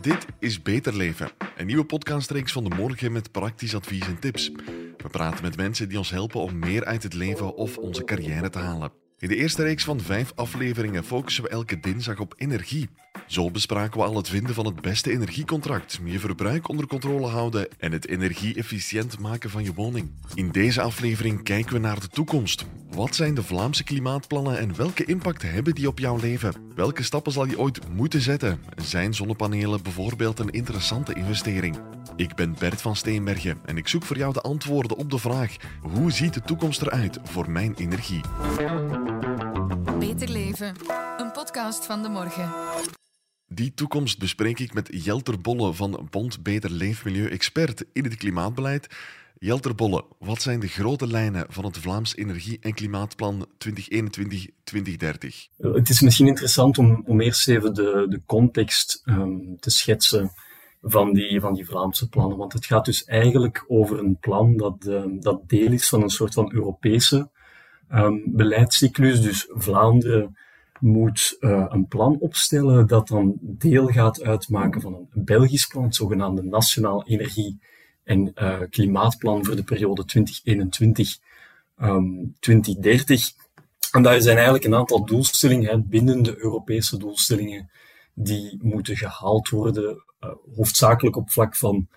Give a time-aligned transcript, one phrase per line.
[0.00, 4.50] Dit is Beter Leven, een nieuwe podcastreeks van de morgen met praktisch advies en tips.
[4.96, 8.50] We praten met mensen die ons helpen om meer uit het leven of onze carrière
[8.50, 8.92] te halen.
[9.20, 12.88] In de eerste reeks van vijf afleveringen focussen we elke dinsdag op energie.
[13.26, 17.68] Zo bespraken we al het vinden van het beste energiecontract, je verbruik onder controle houden
[17.78, 20.10] en het energie-efficiënt maken van je woning.
[20.34, 22.66] In deze aflevering kijken we naar de toekomst.
[22.90, 26.54] Wat zijn de Vlaamse klimaatplannen en welke impact hebben die op jouw leven?
[26.74, 28.60] Welke stappen zal je ooit moeten zetten?
[28.76, 31.78] Zijn zonnepanelen bijvoorbeeld een interessante investering?
[32.16, 35.56] Ik ben Bert van Steenbergen en ik zoek voor jou de antwoorden op de vraag:
[35.80, 38.20] hoe ziet de toekomst eruit voor mijn energie?
[39.98, 40.74] Beter Leven,
[41.16, 42.50] een podcast van de morgen.
[43.46, 48.86] Die toekomst bespreek ik met Jelter Bolle van Bond Beter Leefmilieu, expert in het klimaatbeleid.
[49.38, 53.48] Jelter Bolle, wat zijn de grote lijnen van het Vlaams Energie- en Klimaatplan 2021-2030?
[55.56, 60.30] Het is misschien interessant om, om eerst even de, de context um, te schetsen
[60.82, 62.38] van die, van die Vlaamse plannen.
[62.38, 66.10] Want het gaat dus eigenlijk over een plan dat, um, dat deel is van een
[66.10, 67.30] soort van Europese
[67.92, 69.20] um, beleidscyclus.
[69.20, 70.36] Dus Vlaanderen
[70.80, 75.94] moet uh, een plan opstellen dat dan deel gaat uitmaken van een Belgisch plan, het
[75.94, 77.58] zogenaamde Nationaal Energie-
[78.04, 80.16] en uh, Klimaatplan voor de periode 2021-2030.
[81.82, 82.34] Um,
[83.92, 87.70] en daar zijn eigenlijk een aantal doelstellingen, hè, binnen de Europese doelstellingen,
[88.14, 91.88] die moeten gehaald worden, uh, hoofdzakelijk op vlak van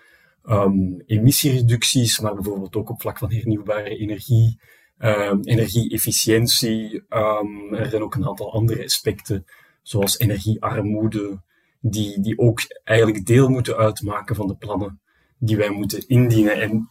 [0.44, 4.60] um, emissiereducties, maar bijvoorbeeld ook op vlak van hernieuwbare energie,
[5.02, 7.04] uh, energie-efficiëntie.
[7.08, 9.44] Um, er zijn ook een aantal andere aspecten,
[9.82, 11.40] zoals energiearmoede,
[11.80, 15.00] die, die ook eigenlijk deel moeten uitmaken van de plannen
[15.38, 16.60] die wij moeten indienen.
[16.60, 16.90] En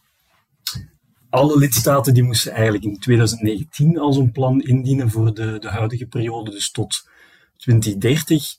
[1.30, 6.06] alle lidstaten die moesten eigenlijk in 2019 al zo'n plan indienen voor de, de huidige
[6.06, 7.08] periode, dus tot
[7.56, 8.56] 2030.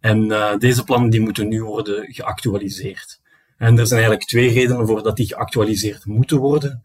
[0.00, 3.20] En uh, deze plannen die moeten nu worden geactualiseerd.
[3.56, 6.84] En er zijn eigenlijk twee redenen voor dat die geactualiseerd moeten worden.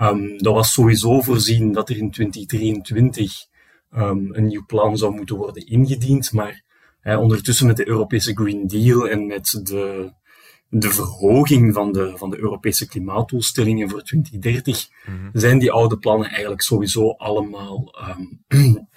[0.00, 3.46] Um, dat was sowieso voorzien dat er in 2023
[3.94, 6.62] um, een nieuw plan zou moeten worden ingediend, maar
[7.00, 10.12] hè, ondertussen met de Europese Green Deal en met de,
[10.68, 15.30] de verhoging van de, van de Europese klimaatdoelstellingen voor 2030 mm-hmm.
[15.32, 18.44] zijn die oude plannen eigenlijk sowieso allemaal um,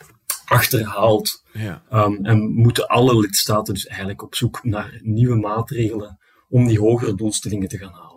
[0.45, 1.44] achterhaald.
[1.53, 1.84] Ja.
[2.22, 6.19] En moeten alle lidstaten dus eigenlijk op zoek naar nieuwe maatregelen
[6.50, 8.14] om die hogere doelstellingen te gaan halen.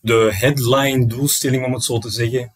[0.00, 2.52] De headline doelstelling, om het zo te zeggen,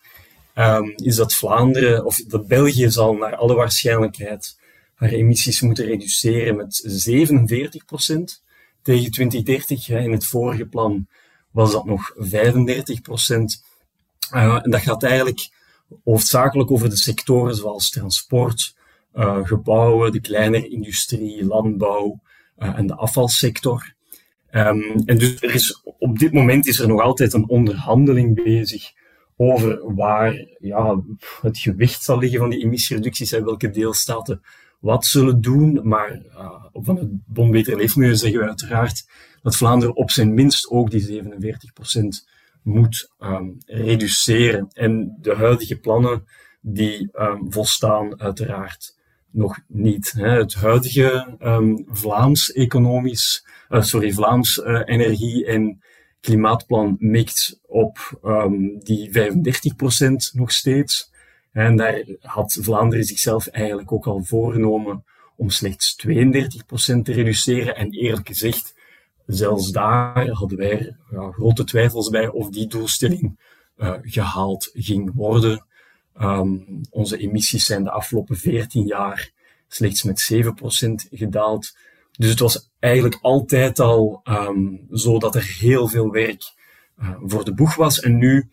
[0.54, 4.60] um, is dat Vlaanderen, of dat België zal naar alle waarschijnlijkheid
[4.94, 8.42] haar emissies moeten reduceren met 47 procent
[8.82, 9.88] tegen 2030.
[9.88, 11.06] In het vorige plan
[11.50, 13.64] was dat nog 35 procent.
[14.34, 15.50] Uh, en dat gaat eigenlijk
[16.04, 18.74] hoofdzakelijk over de sectoren zoals transport,
[19.14, 22.20] uh, gebouwen, de kleinere industrie, landbouw
[22.58, 23.94] uh, en de afvalsector.
[24.54, 28.92] Um, en dus op dit moment is er nog altijd een onderhandeling bezig
[29.36, 31.02] over waar ja,
[31.40, 34.42] het gewicht zal liggen van die emissiereducties en welke deelstaten
[34.80, 35.80] wat zullen doen.
[35.82, 39.08] Maar uh, van het Bon Beter Leefmilieu zeggen we uiteraard
[39.42, 41.26] dat Vlaanderen op zijn minst ook die 47%
[42.62, 44.68] moet um, reduceren.
[44.72, 46.24] En de huidige plannen
[46.60, 49.00] die um, volstaan uiteraard
[49.32, 50.12] nog niet.
[50.16, 50.28] Hè.
[50.28, 55.82] Het huidige um, Vlaams economisch, uh, sorry, Vlaams uh, energie- en
[56.20, 59.12] klimaatplan mikt op um, die 35%
[60.32, 61.10] nog steeds.
[61.52, 65.04] En daar had Vlaanderen zichzelf eigenlijk ook al voorgenomen
[65.36, 66.10] om slechts 32%
[67.02, 67.76] te reduceren.
[67.76, 68.74] En eerlijk gezegd,
[69.26, 73.38] zelfs daar hadden wij grote twijfels bij of die doelstelling
[73.76, 75.66] uh, gehaald ging worden.
[76.20, 79.30] Um, onze emissies zijn de afgelopen 14 jaar
[79.68, 80.38] slechts met 7%
[81.10, 81.76] gedaald.
[82.12, 86.42] Dus het was eigenlijk altijd al um, zo dat er heel veel werk
[87.00, 88.00] uh, voor de boeg was.
[88.00, 88.50] En nu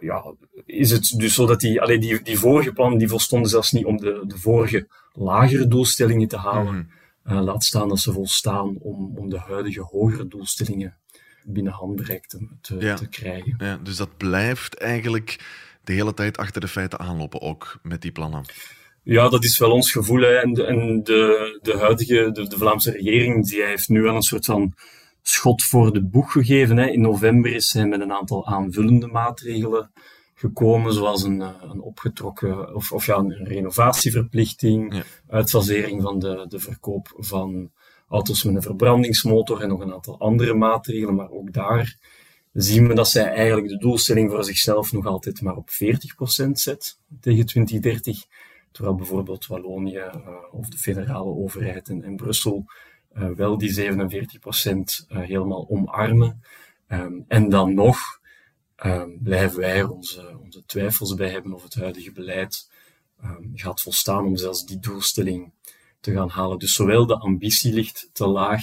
[0.00, 0.34] ja,
[0.66, 3.84] is het dus zo dat die, allee, die, die vorige plannen die volstonden zelfs niet
[3.84, 6.74] om de, de vorige lagere doelstellingen te halen.
[6.74, 6.90] Mm.
[7.24, 10.96] Uh, laat staan dat ze volstaan om, om de huidige hogere doelstellingen
[11.44, 12.94] binnen handbereik te, te, ja.
[12.94, 13.54] te krijgen.
[13.58, 15.38] Ja, dus dat blijft eigenlijk
[15.84, 18.44] de hele tijd achter de feiten aanlopen, ook met die plannen.
[19.02, 20.20] Ja, dat is wel ons gevoel.
[20.20, 20.34] Hè.
[20.36, 24.22] En, de, en de, de huidige, de, de Vlaamse regering, die heeft nu wel een
[24.22, 24.74] soort van
[25.22, 26.76] schot voor de boeg gegeven.
[26.76, 26.86] Hè.
[26.86, 29.90] In november is hij met een aantal aanvullende maatregelen
[30.34, 35.02] gekomen, zoals een, een opgetrokken, of, of ja, een renovatieverplichting, Ja.
[35.28, 37.70] uitfasering van de, de verkoop van
[38.08, 41.14] auto's met een verbrandingsmotor en nog een aantal andere maatregelen.
[41.14, 41.96] Maar ook daar
[42.52, 46.98] zien we dat zij eigenlijk de doelstelling voor zichzelf nog altijd maar op 40% zet
[47.20, 48.24] tegen 2030.
[48.70, 52.64] terwijl bijvoorbeeld Wallonië uh, of de federale overheid en Brussel
[53.12, 56.42] uh, wel die 47% helemaal omarmen.
[56.88, 57.98] Um, en dan nog
[58.84, 62.70] um, blijven wij er onze, onze twijfels bij hebben of het huidige beleid
[63.24, 65.52] um, gaat volstaan om zelfs die doelstelling
[66.00, 66.58] te gaan halen.
[66.58, 68.62] Dus zowel de ambitie ligt te laag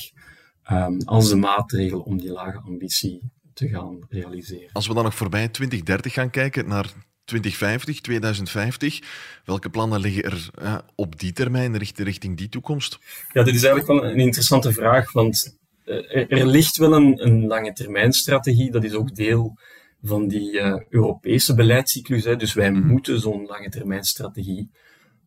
[1.06, 4.70] als de maatregelen om die lage ambitie te gaan realiseren.
[4.72, 6.92] Als we dan nog voorbij 2030 gaan kijken naar
[7.26, 9.00] 2050, 2050,
[9.46, 13.00] welke plannen liggen er ja, op die termijn richting die toekomst?
[13.34, 17.26] Ja, dit is eigenlijk wel een interessante vraag, want eh, er, er ligt wel een,
[17.26, 19.58] een lange termijn strategie, dat is ook deel
[20.02, 22.24] van die uh, Europese beleidscyclus.
[22.24, 22.36] Hè.
[22.36, 22.88] Dus wij mhm.
[22.88, 24.70] moeten zo'n lange termijn strategie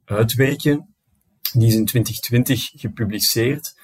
[0.04, 0.94] uitwerken.
[1.52, 3.79] Die is in 2020 gepubliceerd.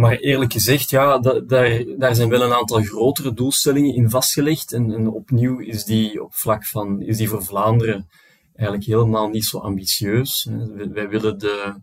[0.00, 4.72] Maar eerlijk gezegd, ja, daar, daar zijn wel een aantal grotere doelstellingen in vastgelegd.
[4.72, 8.08] En, en, opnieuw is die op vlak van, is die voor Vlaanderen
[8.54, 10.48] eigenlijk helemaal niet zo ambitieus.
[10.92, 11.74] Wij, willen de,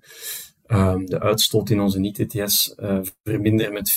[0.68, 3.94] um, de uitstoot in onze niet-ETS uh, verminderen met 85%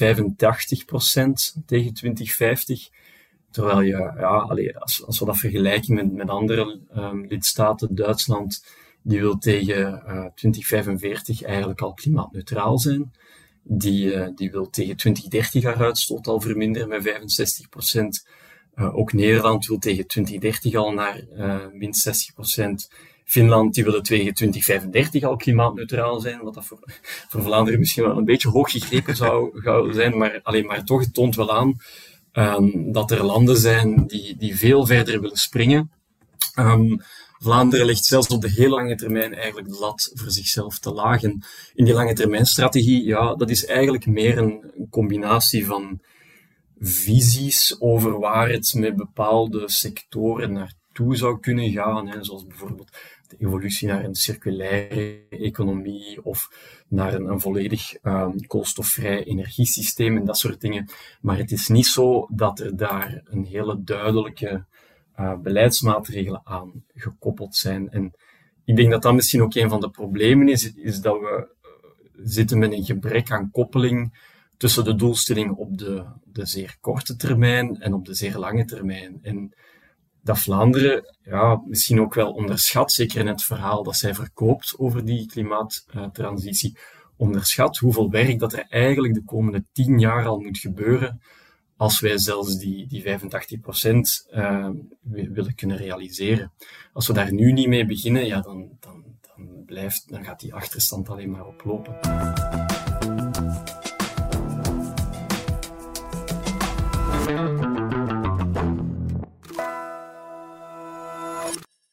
[1.67, 2.89] tegen 2050.
[3.51, 8.65] Terwijl je, ja, als, als we dat vergelijken met, met andere um, lidstaten, Duitsland,
[9.03, 13.13] die wil tegen uh, 2045 eigenlijk al klimaatneutraal zijn.
[13.63, 18.27] Die, uh, die wil tegen 2030 haar uitstoot al verminderen met 65 procent.
[18.77, 22.91] Uh, ook Nederland wil tegen 2030 al naar uh, min 60 procent.
[23.25, 26.79] Finland die wil tegen 2035 al klimaatneutraal zijn, wat dat voor,
[27.29, 29.61] voor Vlaanderen misschien wel een beetje hoog gegrepen zou,
[29.93, 31.77] zijn, maar, alleen maar toch, het toont wel aan
[32.33, 35.91] um, dat er landen zijn die, die veel verder willen springen.
[36.59, 37.01] Um,
[37.43, 41.23] Vlaanderen legt zelfs op de heel lange termijn eigenlijk de lat voor zichzelf te laag.
[41.23, 41.43] En
[41.75, 46.01] in die lange termijn strategie, ja, dat is eigenlijk meer een, een combinatie van
[46.79, 52.09] visies over waar het met bepaalde sectoren naartoe zou kunnen gaan.
[52.09, 52.91] Hè, zoals bijvoorbeeld
[53.29, 56.51] de evolutie naar een circulaire economie of
[56.89, 60.91] naar een, een volledig um, koolstofvrij energiesysteem en dat soort dingen.
[61.21, 64.65] Maar het is niet zo dat er daar een hele duidelijke
[65.21, 67.91] uh, beleidsmaatregelen aan gekoppeld zijn.
[67.91, 68.13] En
[68.65, 71.71] ik denk dat dat misschien ook een van de problemen is, is dat we uh,
[72.25, 77.81] zitten met een gebrek aan koppeling tussen de doelstelling op de, de zeer korte termijn
[77.81, 79.19] en op de zeer lange termijn.
[79.23, 79.55] En
[80.23, 85.05] dat Vlaanderen ja, misschien ook wel onderschat, zeker in het verhaal dat zij verkoopt over
[85.05, 86.79] die klimaattransitie,
[87.17, 91.21] onderschat hoeveel werk dat er eigenlijk de komende tien jaar al moet gebeuren
[91.81, 93.07] als wij zelfs die, die 85%
[94.35, 94.69] uh,
[95.03, 96.53] willen kunnen realiseren.
[96.93, 100.55] Als we daar nu niet mee beginnen, ja, dan, dan, dan, blijft, dan gaat die
[100.55, 101.99] achterstand alleen maar oplopen.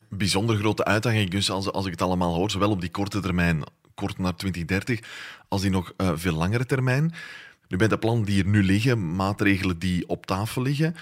[0.10, 3.64] bijzonder grote uitdaging dus als, als ik het allemaal hoor, zowel op die korte termijn,
[3.94, 5.00] kort naar 2030,
[5.48, 7.14] als die nog uh, veel langere termijn.
[7.68, 10.96] Nu bij de plannen die er nu liggen, maatregelen die op tafel liggen,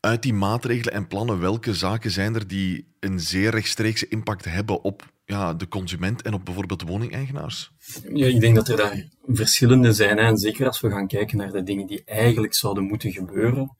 [0.00, 4.82] uit die maatregelen en plannen, welke zaken zijn er die een zeer rechtstreekse impact hebben
[4.82, 7.72] op ja, de consument en op bijvoorbeeld woningeigenaars?
[8.12, 10.18] Ja, ik denk dat er daar verschillende zijn.
[10.18, 13.76] En zeker als we gaan kijken naar de dingen die eigenlijk zouden moeten gebeuren,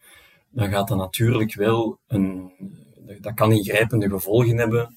[0.50, 2.52] dan gaat dat natuurlijk wel een,
[3.20, 4.96] dat kan ingrijpende gevolgen hebben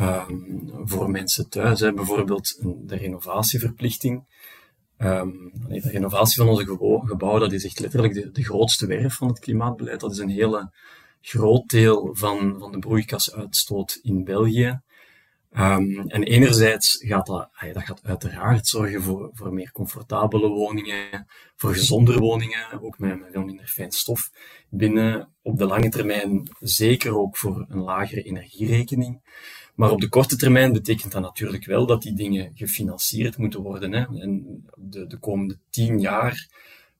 [0.00, 1.80] um, voor mensen thuis.
[1.80, 1.92] Hè.
[1.92, 4.24] Bijvoorbeeld de renovatieverplichting.
[5.04, 6.64] Um, de renovatie van onze
[7.04, 10.00] gebouwen, dat is echt letterlijk de, grootste werf van het klimaatbeleid.
[10.00, 10.72] Dat is een hele
[11.20, 14.80] groot deel van, van de broeikasuitstoot in België.
[15.56, 21.74] Um, en enerzijds gaat dat, dat gaat uiteraard zorgen voor, voor meer comfortabele woningen, voor
[21.74, 24.30] gezondere woningen, ook met, met veel minder fijn stof
[24.68, 25.34] binnen.
[25.42, 29.20] Op de lange termijn zeker ook voor een lagere energierekening.
[29.74, 33.92] Maar op de korte termijn betekent dat natuurlijk wel dat die dingen gefinancierd moeten worden.
[33.92, 34.20] Hè.
[34.20, 36.48] En de, de komende tien jaar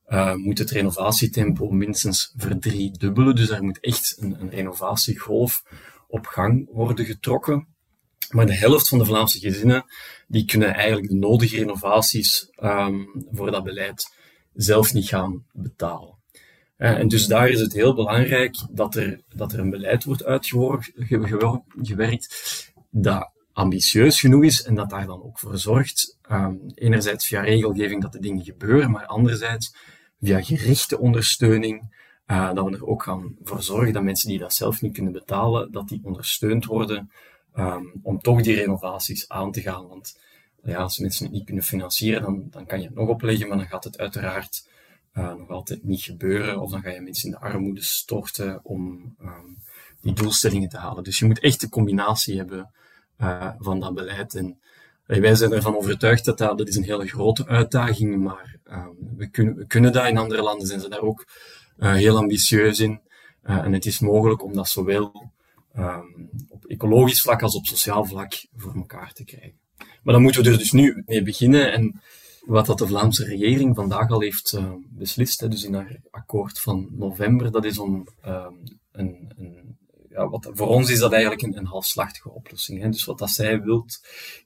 [0.07, 3.35] uh, moet het renovatietempo minstens verdriedubbelen.
[3.35, 5.63] Dus er moet echt een, een renovatiegolf
[6.07, 7.67] op gang worden getrokken.
[8.29, 9.85] Maar de helft van de Vlaamse gezinnen
[10.27, 14.13] die kunnen eigenlijk de nodige renovaties um, voor dat beleid
[14.53, 16.14] zelf niet gaan betalen.
[16.77, 20.23] Uh, en dus daar is het heel belangrijk dat er, dat er een beleid wordt
[20.25, 21.13] uitgewerkt
[22.89, 28.01] dat ambitieus genoeg is en dat daar dan ook voor zorgt, um, enerzijds via regelgeving
[28.01, 29.75] dat de dingen gebeuren, maar anderzijds
[30.21, 31.93] via gerichte ondersteuning,
[32.27, 35.11] uh, dat we er ook gaan voor zorgen dat mensen die dat zelf niet kunnen
[35.11, 37.11] betalen, dat die ondersteund worden
[37.55, 39.87] um, om toch die renovaties aan te gaan.
[39.87, 40.19] Want
[40.63, 43.57] ja, als mensen het niet kunnen financieren, dan, dan kan je het nog opleggen, maar
[43.57, 44.69] dan gaat het uiteraard
[45.17, 46.61] uh, nog altijd niet gebeuren.
[46.61, 49.57] Of dan ga je mensen in de armoede storten om um,
[50.01, 51.03] die doelstellingen te halen.
[51.03, 52.71] Dus je moet echt de combinatie hebben
[53.59, 54.35] van dat beleid.
[54.35, 54.59] En
[55.05, 59.55] wij zijn ervan overtuigd dat, dat is een hele grote uitdaging, maar ehm, we, kunnen,
[59.55, 60.07] we kunnen dat.
[60.07, 61.25] In andere landen zijn ze daar ook
[61.77, 63.01] heel ambitieus in.
[63.41, 65.31] en het is mogelijk om dat zowel
[65.77, 69.59] um, op ecologisch vlak als op sociaal vlak voor elkaar te krijgen.
[69.77, 71.71] Maar dan moeten we er dus nu mee beginnen.
[71.73, 72.01] En
[72.45, 76.59] wat dat de Vlaamse regering vandaag al heeft uh, beslist, hè, dus in haar akkoord
[76.59, 79.77] van november, dat is om um, een, een
[80.09, 82.81] ja, wat, voor ons is dat eigenlijk een, een halfslachtige oplossing.
[82.81, 82.89] Hè.
[82.89, 84.01] Dus wat dat zij wilt,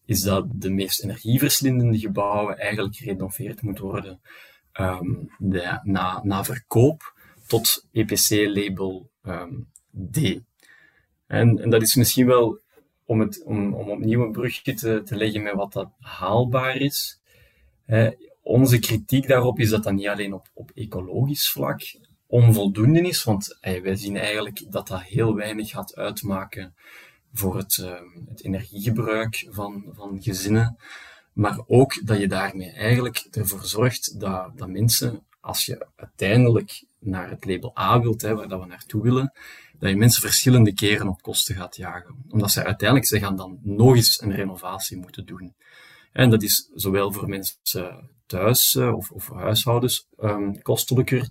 [0.06, 4.20] is dat de meest energieverslindende gebouwen eigenlijk gerenoveerd moeten worden
[4.80, 7.14] um, de, na, na verkoop
[7.48, 9.68] tot EPC-label um,
[10.12, 10.18] D.
[11.28, 12.60] En, en dat is misschien wel
[13.06, 17.19] om, het, om, om opnieuw een brugje te, te leggen met wat dat haalbaar is.
[18.42, 21.82] Onze kritiek daarop is dat dat niet alleen op, op ecologisch vlak
[22.28, 26.76] onvoldoende is, want wij zien eigenlijk dat dat heel weinig gaat uitmaken
[27.34, 27.94] voor het, uh,
[28.30, 30.78] het energiegebruik van, van gezinnen.
[31.34, 37.30] Maar ook dat je daarmee eigenlijk ervoor zorgt dat, dat mensen, als je uiteindelijk naar
[37.30, 39.34] het label A wilt, hè, waar dat we naartoe willen,
[39.80, 42.16] dat je mensen verschillende keren op kosten gaat jagen.
[42.30, 45.54] Omdat ze uiteindelijk ze gaan dan nog eens een renovatie moeten doen.
[46.12, 51.30] En dat is zowel voor mensen thuis eh, of, of huishoudens um, kostelijker,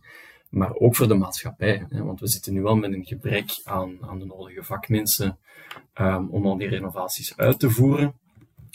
[0.48, 1.86] maar ook voor de maatschappij.
[1.88, 2.02] Hè?
[2.04, 5.38] Want we zitten nu al met een gebrek aan, aan de nodige vakmensen
[6.00, 8.14] um, om al die renovaties uit te voeren.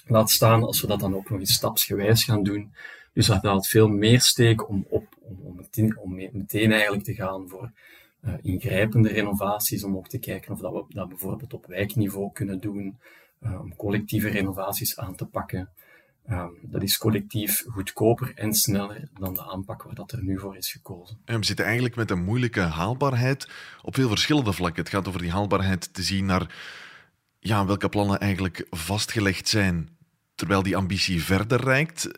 [0.05, 2.73] Laat staan als we dat dan ook nog eens stapsgewijs gaan doen.
[3.13, 7.13] Dus dat haalt veel meer steek om, op, om, om, meteen, om meteen eigenlijk te
[7.13, 7.71] gaan voor
[8.25, 12.59] uh, ingrijpende renovaties, om ook te kijken of dat we dat bijvoorbeeld op wijkniveau kunnen
[12.59, 12.97] doen,
[13.41, 15.69] uh, om collectieve renovaties aan te pakken.
[16.29, 20.57] Um, dat is collectief goedkoper en sneller dan de aanpak waar dat er nu voor
[20.57, 21.17] is gekozen.
[21.25, 23.49] En we zitten eigenlijk met een moeilijke haalbaarheid
[23.81, 24.83] op veel verschillende vlakken.
[24.83, 26.55] Het gaat over die haalbaarheid te zien naar
[27.39, 29.89] ja, welke plannen eigenlijk vastgelegd zijn
[30.35, 32.09] terwijl die ambitie verder reikt.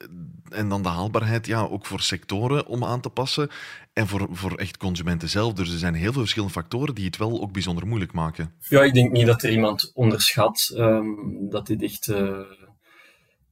[0.49, 3.49] En dan de haalbaarheid ja, ook voor sectoren om aan te passen.
[3.93, 5.53] En voor, voor echt consumenten zelf.
[5.53, 8.53] Dus er zijn heel veel verschillende factoren die het wel ook bijzonder moeilijk maken.
[8.59, 12.39] Ja, ik denk niet dat er iemand onderschat um, dat dit echt uh,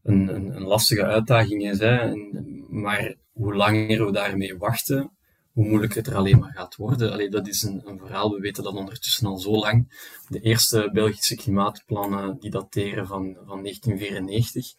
[0.03, 1.79] een, een, een, lastige uitdaging is.
[1.79, 1.98] Hè.
[1.98, 5.12] En, maar hoe langer we daarmee wachten,
[5.51, 7.12] hoe moeilijker het er alleen maar gaat worden.
[7.12, 9.88] Allee, dat is een, een, verhaal, we weten dat ondertussen al zo lang.
[10.27, 14.74] De eerste Belgische klimaatplannen die dateren van, van 1994.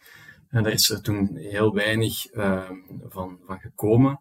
[0.48, 2.70] En daar is er toen heel weinig uh,
[3.08, 4.20] van, van gekomen.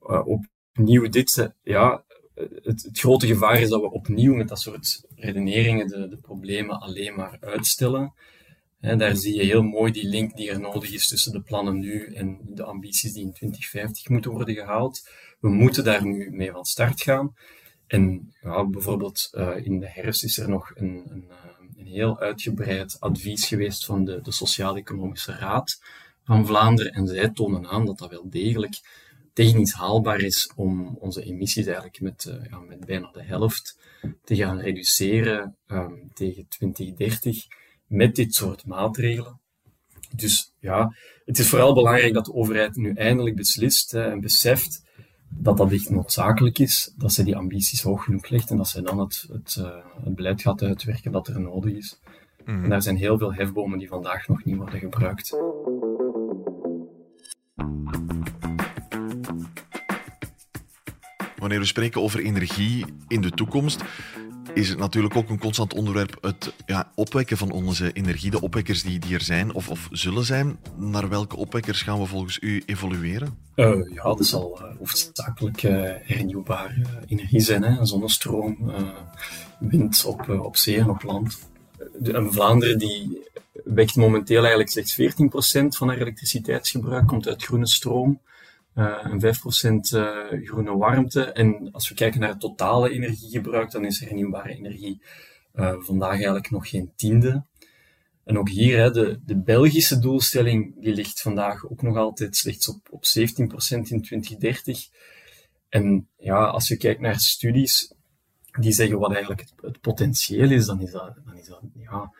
[0.00, 2.04] Uh, opnieuw dit, eh, ja,
[2.34, 6.80] het, het, grote gevaar is dat we opnieuw met dat soort redeneringen de, de problemen
[6.80, 8.14] alleen maar uitstellen.
[8.82, 11.78] En daar zie je heel mooi die link die er nodig is tussen de plannen
[11.78, 15.08] nu en de ambities die in 2050 moeten worden gehaald.
[15.40, 17.34] We moeten daar nu mee van start gaan.
[17.86, 21.30] En ja, bijvoorbeeld uh, in de herfst is er nog een, een,
[21.76, 25.82] een heel uitgebreid advies geweest van de, de Sociaal-Economische Raad
[26.24, 26.92] van Vlaanderen.
[26.92, 28.80] En zij tonen aan dat dat wel degelijk
[29.32, 33.78] technisch haalbaar is om onze emissies eigenlijk met, uh, ja, met bijna de helft
[34.24, 37.46] te gaan reduceren um, tegen 2030
[37.92, 39.40] met dit soort maatregelen.
[40.14, 40.94] Dus ja,
[41.24, 44.82] het is vooral belangrijk dat de overheid nu eindelijk beslist en beseft
[45.28, 48.82] dat dat echt noodzakelijk is, dat ze die ambities hoog genoeg legt en dat ze
[48.82, 52.00] dan het, het, uh, het beleid gaat uitwerken dat er nodig is.
[52.44, 52.64] Mm.
[52.64, 55.36] En daar zijn heel veel hefbomen die vandaag nog niet worden gebruikt.
[61.36, 63.84] Wanneer we spreken over energie in de toekomst,
[64.54, 68.82] is het natuurlijk ook een constant onderwerp het ja, opwekken van onze energie, de opwekkers
[68.82, 70.58] die, die er zijn of, of zullen zijn.
[70.76, 73.38] Naar welke opwekkers gaan we volgens u evolueren?
[73.56, 77.62] Uh, ja, dat zal uh, hoofdzakelijk uh, hernieuwbare energie zijn.
[77.62, 77.86] Hè?
[77.86, 78.72] Zonnestroom,
[79.58, 81.38] wind op, op zee en op land.
[81.98, 83.22] De, Vlaanderen die
[83.64, 88.20] wekt momenteel eigenlijk slechts 14% van haar elektriciteitsgebruik, komt uit groene stroom.
[88.74, 89.26] Uh, en 5%
[89.94, 91.24] uh, groene warmte.
[91.24, 95.02] En als we kijken naar het totale energiegebruik, dan is hernieuwbare energie
[95.54, 97.44] uh, vandaag eigenlijk nog geen tiende.
[98.24, 102.68] En ook hier, hè, de, de Belgische doelstelling, die ligt vandaag ook nog altijd slechts
[102.68, 104.88] op, op 17% in 2030.
[105.68, 107.94] En ja, als je kijkt naar studies
[108.60, 112.12] die zeggen wat eigenlijk het, potentieel is, dan is dat, dan is dat ja,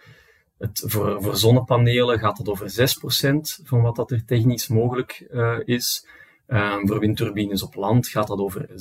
[0.59, 5.59] het, voor, voor zonnepanelen gaat het over 6% van wat dat er technisch mogelijk uh,
[5.65, 6.07] is.
[6.53, 8.75] Um, voor windturbines op land gaat dat over 17%.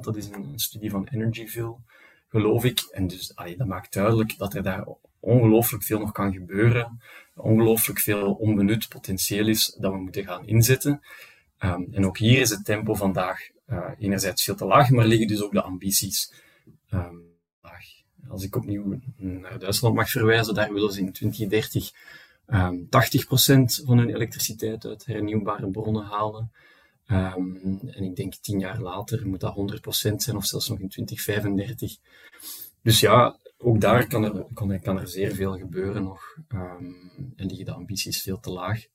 [0.00, 1.76] Dat is een, studie van Energyville,
[2.28, 2.80] geloof ik.
[2.92, 4.86] En dus dat maakt duidelijk dat er daar
[5.20, 7.00] ongelooflijk veel nog kan gebeuren.
[7.34, 11.02] Ongelooflijk veel onbenut potentieel is dat we moeten gaan inzetten.
[11.58, 15.26] Um, en ook hier is het tempo vandaag uh, enerzijds veel te laag, maar liggen
[15.26, 16.32] dus ook de ambities
[16.90, 17.22] um,
[17.62, 17.84] laag.
[18.28, 21.92] als ik opnieuw naar Duitsland mag verwijzen, daar willen ze in 2030
[22.46, 22.88] um,
[23.80, 26.50] 80% van hun elektriciteit uit hernieuwbare bronnen halen.
[27.10, 29.54] Um, en ik denk tien jaar later moet dat
[30.10, 31.96] 100% zijn, of zelfs nog in 2035.
[32.82, 36.38] Dus ja, ook daar kan er, kan, kan er zeer veel gebeuren nog.
[36.48, 38.86] Um, en liggen de ambities veel te laag.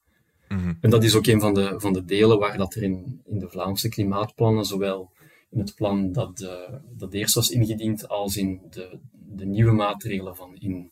[0.47, 3.21] Mm En dat is ook een van de, van de delen waar dat er in,
[3.25, 5.11] in de Vlaamse klimaatplannen, zowel
[5.49, 10.35] in het plan dat, uh, dat eerst was ingediend, als in de, de nieuwe maatregelen
[10.35, 10.91] van in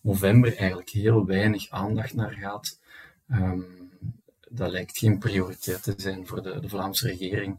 [0.00, 2.80] november, eigenlijk heel weinig aandacht naar gaat.
[3.30, 3.85] Um,
[4.56, 7.58] dat lijkt geen prioriteit te zijn voor de, de Vlaamse regering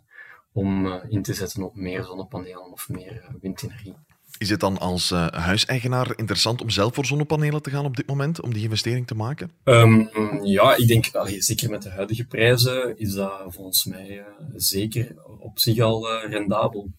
[0.52, 3.96] om uh, in te zetten op meer zonnepanelen of meer uh, windenergie.
[4.38, 8.08] Is het dan als uh, huiseigenaar interessant om zelf voor zonnepanelen te gaan op dit
[8.08, 9.52] moment, om die investering te maken?
[9.64, 10.10] Um,
[10.44, 14.26] ja, ik denk, allee, zeker met de huidige prijzen, is dat volgens mij
[14.56, 16.92] zeker op zich al rendabel.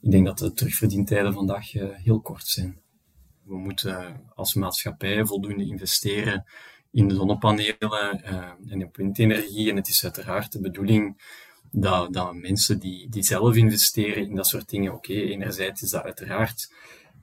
[0.00, 2.80] Ik denk dat de terugverdientijden vandaag heel kort zijn.
[3.42, 6.44] We moeten als maatschappij voldoende investeren
[6.92, 9.70] in zonnepanelen en in windenergie.
[9.70, 11.16] En het is uiteraard de bedoeling
[11.70, 16.02] dat, dat mensen die, die zelf investeren in dat soort dingen, oké, enerzijds is dat
[16.02, 16.72] uiteraard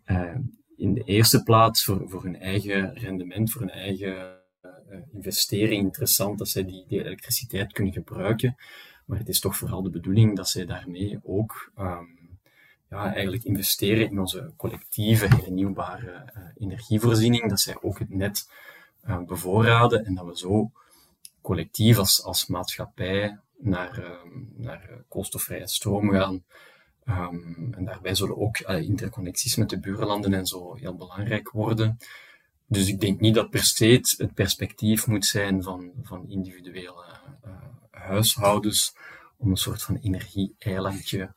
[0.05, 0.36] uh,
[0.77, 4.72] in de eerste plaats voor, voor hun eigen rendement, voor hun eigen uh,
[5.13, 8.55] investering interessant dat zij die, elektriciteit kunnen gebruiken.
[9.05, 12.39] Maar het is toch vooral de bedoeling dat zij daarmee ook um,
[12.89, 18.48] ja, eigenlijk investeren in onze collectieve hernieuwbare energievoorziening, dat zij ook het net
[19.25, 20.72] bevoorraden en dat we zo
[21.41, 26.43] collectief als, als maatschappij naar, um, naar eh, koolstofvrije stroom gaan.
[27.07, 31.98] Um, en daarbij zullen ook uh, interconnecties met de buurlanden en zo heel belangrijk worden.
[32.67, 37.05] Dus ik denk niet dat per se het perspectief moet zijn van, van individuele
[37.89, 38.95] huishoudens
[39.38, 41.33] om een soort van energie-eilandje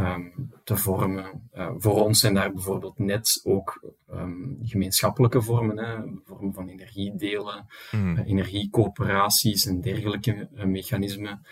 [0.00, 1.48] um, te vormen.
[1.54, 7.66] Uh, voor ons zijn daar bijvoorbeeld net ook um, gemeenschappelijke vormen, hè, vormen van energiedelen,
[7.90, 8.16] mm.
[8.16, 11.46] uh, energiecoöperaties en dergelijke uh, mechanismen.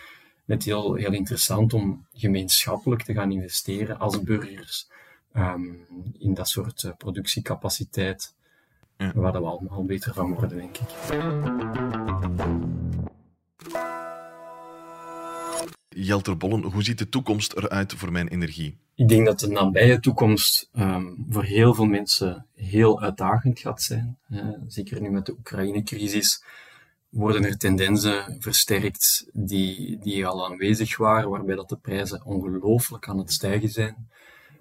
[0.45, 4.91] Net heel, heel interessant om gemeenschappelijk te gaan investeren als burgers
[5.35, 5.87] um,
[6.19, 8.35] in dat soort productiecapaciteit,
[8.97, 9.13] ja.
[9.15, 10.89] waar we allemaal beter van worden, denk ik.
[16.01, 18.79] Jelter Bollen, hoe ziet de toekomst eruit voor mijn energie?
[18.95, 24.19] Ik denk dat de nabije toekomst um, voor heel veel mensen heel uitdagend gaat zijn.
[24.67, 26.45] Zeker nu met de Oekraïne-crisis
[27.09, 33.19] worden er tendensen versterkt die, die al aanwezig waren, waarbij dat de prijzen ongelooflijk aan
[33.19, 34.09] het stijgen zijn.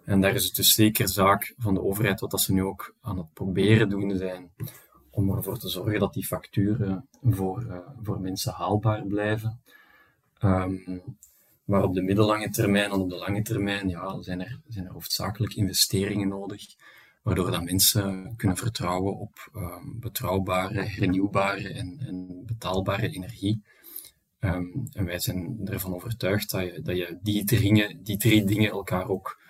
[0.06, 2.96] En daar is het dus zeker zaak van de overheid, wat dat ze nu ook
[3.02, 4.52] aan het proberen doen zijn,
[5.12, 9.62] om ervoor te zorgen dat die facturen voor, uh, voor mensen haalbaar blijven.
[10.44, 11.04] Um,
[11.68, 14.92] maar op de middellange termijn en op de lange termijn ja, zijn, er, zijn er
[14.92, 16.76] hoofdzakelijk investeringen nodig,
[17.22, 23.64] waardoor dat mensen kunnen vertrouwen op um, betrouwbare, hernieuwbare en, en betaalbare energie.
[24.40, 28.72] Um, en wij zijn ervan overtuigd dat je, dat je die, drie, die drie dingen
[28.72, 29.42] elkaar ook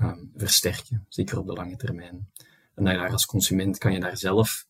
[0.00, 2.28] um, versterken, zeker op de lange termijn.
[2.74, 4.66] En daar als consument kan je daar zelf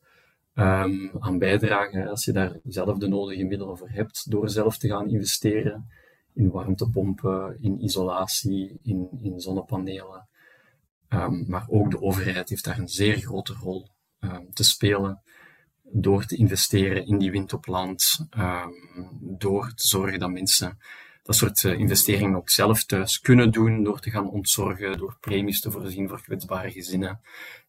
[0.55, 5.09] aan bijdragen, als je daar zelf de nodige middelen voor hebt, door zelf te gaan
[5.09, 5.89] investeren
[6.35, 10.29] in warmtepompen, in isolatie, in, in zonnepanelen.
[11.09, 13.89] Um, maar ook de overheid heeft daar een zeer grote rol
[14.21, 15.23] um, te spelen
[15.83, 18.73] door te investeren in die wind op land, um,
[19.21, 20.79] door te zorgen dat mensen
[21.23, 25.61] dat soort uh, investeringen ook zelf thuis kunnen doen, door te gaan ontzorgen, door premies
[25.61, 27.21] te voorzien voor kwetsbare gezinnen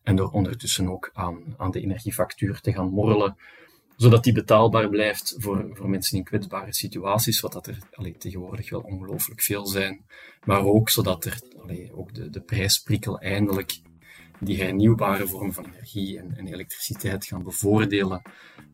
[0.04, 3.38] en door ondertussen ook aan, aan de energiefactuur te gaan morrelen,
[3.96, 7.78] zodat die betaalbaar blijft voor, voor mensen in kwetsbare situaties, wat dat er
[8.18, 10.06] tegenwoordig wel ongelooflijk veel zijn,
[10.44, 11.42] maar ook zodat er
[11.92, 13.82] ook de, de prijsprikkel eindelijk
[14.40, 18.22] die hernieuwbare vormen van energie en, en elektriciteit gaan bevoordelen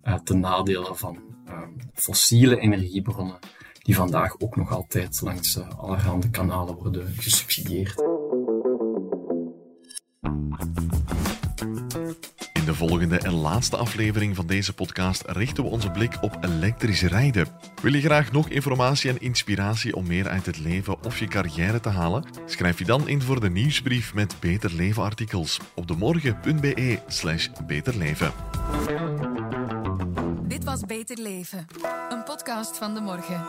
[0.04, 1.62] uh, ten nadele van uh,
[1.94, 3.40] fossiele energiebronnen,
[3.80, 7.96] die vandaag ook nog altijd langs uh, allerhande kanalen worden gesubsidieerd.
[12.88, 17.48] Volgende en laatste aflevering van deze podcast richten we onze blik op elektrisch rijden.
[17.82, 21.80] Wil je graag nog informatie en inspiratie om meer uit het leven of je carrière
[21.80, 22.26] te halen?
[22.46, 28.32] Schrijf je dan in voor de nieuwsbrief met Beter Leven artikels op demorgen.be slash beterleven.
[30.48, 31.66] Dit was Beter Leven,
[32.10, 33.42] een podcast van De Morgen.